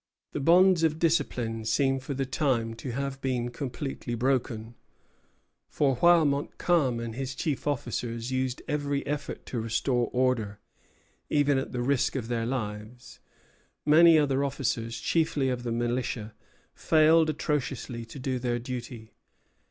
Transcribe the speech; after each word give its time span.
The 0.31 0.39
bonds 0.39 0.81
of 0.81 0.97
discipline 0.97 1.63
seem 1.63 1.99
for 1.99 2.15
the 2.15 2.25
time 2.25 2.73
to 2.73 2.89
have 2.91 3.21
been 3.21 3.49
completely 3.51 4.15
broken; 4.15 4.73
for 5.69 5.97
while 5.97 6.25
Montcalm 6.25 6.99
and 6.99 7.13
his 7.13 7.35
chief 7.35 7.67
officers 7.67 8.31
used 8.31 8.63
every 8.67 9.05
effort 9.05 9.45
to 9.45 9.59
restore 9.59 10.09
order, 10.11 10.59
even 11.29 11.59
at 11.59 11.71
the 11.71 11.83
risk 11.83 12.15
of 12.15 12.29
their 12.29 12.47
lives, 12.47 13.19
many 13.85 14.17
other 14.17 14.43
officers, 14.43 14.99
chiefly 14.99 15.49
of 15.49 15.61
the 15.61 15.71
militia, 15.71 16.33
failed 16.73 17.29
atrociously 17.29 18.03
to 18.05 18.17
do 18.17 18.39
their 18.39 18.57
duty. 18.57 19.13